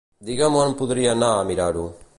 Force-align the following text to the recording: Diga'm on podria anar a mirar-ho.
Diga'm 0.29 0.55
on 0.61 0.73
podria 0.81 1.13
anar 1.17 1.31
a 1.43 1.47
mirar-ho. 1.53 1.87